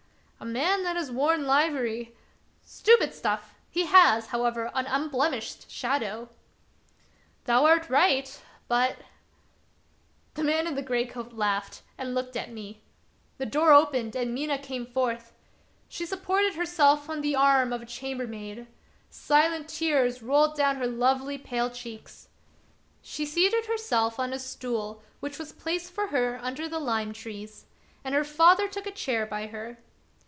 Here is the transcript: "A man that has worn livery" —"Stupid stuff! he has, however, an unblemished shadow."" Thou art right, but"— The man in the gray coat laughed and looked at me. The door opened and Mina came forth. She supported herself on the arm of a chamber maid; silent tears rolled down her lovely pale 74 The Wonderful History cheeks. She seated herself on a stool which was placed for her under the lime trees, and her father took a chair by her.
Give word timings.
"A 0.39 0.53
man 0.53 0.81
that 0.81 0.95
has 0.95 1.11
worn 1.11 1.45
livery" 1.45 2.15
—"Stupid 2.63 3.13
stuff! 3.13 3.53
he 3.69 3.85
has, 3.85 4.25
however, 4.29 4.71
an 4.73 4.87
unblemished 4.87 5.69
shadow."" 5.69 6.29
Thou 7.45 7.63
art 7.65 7.91
right, 7.91 8.41
but"— 8.67 8.95
The 10.33 10.43
man 10.43 10.65
in 10.65 10.73
the 10.73 10.81
gray 10.81 11.05
coat 11.05 11.33
laughed 11.33 11.83
and 11.95 12.15
looked 12.15 12.35
at 12.35 12.51
me. 12.51 12.81
The 13.37 13.45
door 13.45 13.71
opened 13.71 14.15
and 14.15 14.33
Mina 14.33 14.57
came 14.57 14.83
forth. 14.87 15.31
She 15.87 16.07
supported 16.07 16.55
herself 16.55 17.07
on 17.07 17.21
the 17.21 17.35
arm 17.35 17.71
of 17.71 17.83
a 17.83 17.85
chamber 17.85 18.25
maid; 18.25 18.65
silent 19.11 19.69
tears 19.69 20.23
rolled 20.23 20.55
down 20.55 20.77
her 20.77 20.87
lovely 20.87 21.37
pale 21.37 21.69
74 21.69 21.69
The 21.69 21.89
Wonderful 21.89 21.89
History 21.91 22.01
cheeks. 22.01 22.29
She 23.03 23.25
seated 23.27 23.65
herself 23.67 24.19
on 24.19 24.33
a 24.33 24.39
stool 24.39 25.03
which 25.19 25.37
was 25.37 25.53
placed 25.53 25.93
for 25.93 26.07
her 26.07 26.39
under 26.41 26.67
the 26.67 26.79
lime 26.79 27.13
trees, 27.13 27.67
and 28.03 28.15
her 28.15 28.23
father 28.23 28.67
took 28.67 28.87
a 28.87 28.91
chair 28.91 29.27
by 29.27 29.45
her. 29.45 29.77